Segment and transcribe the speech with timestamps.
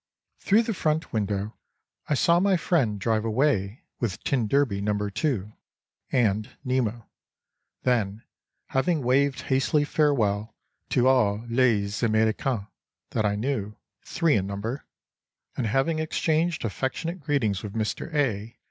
[0.39, 1.53] Through the front window
[2.07, 5.53] I saw my friend drive away with t d Number 2
[6.11, 7.05] and Nemo;
[7.83, 8.23] then,
[8.69, 10.55] having waved hasty farewell
[10.89, 12.67] to all les Américains
[13.11, 18.11] that I knew—three in number—and having exchanged affectionate greetings with Mr.
[18.11, 18.57] A.